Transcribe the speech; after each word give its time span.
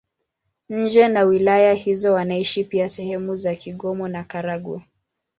Nje 0.69 1.07
na 1.07 1.23
wilaya 1.23 1.73
hizo 1.73 2.13
wanaishi 2.13 2.63
pia 2.63 2.89
sehemu 2.89 3.35
za 3.35 3.55
Kigoma 3.55 4.09
na 4.09 4.23
Karagwe. 4.23 4.83